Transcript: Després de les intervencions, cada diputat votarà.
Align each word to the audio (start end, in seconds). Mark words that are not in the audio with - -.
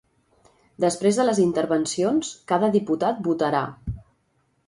Després 0.85 1.19
de 1.19 1.25
les 1.27 1.41
intervencions, 1.43 2.31
cada 2.53 2.71
diputat 2.79 3.23
votarà. 3.27 3.63